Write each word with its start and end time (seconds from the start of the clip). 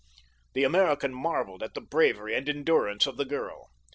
The 0.53 0.63
American 0.63 1.13
marveled 1.13 1.61
at 1.61 1.75
the 1.75 1.79
bravery 1.79 2.33
and 2.33 2.49
endurance 2.49 3.05
of 3.05 3.17
the 3.17 3.25
girl. 3.25 3.69